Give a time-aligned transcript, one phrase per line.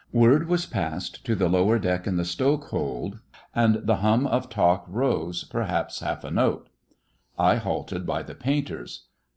[0.11, 3.19] Word was passed to the lower deck and the stokehold:
[3.53, 6.69] and the hum of talk rose, perhaps, half a note.
[7.37, 9.05] I halted by the painters.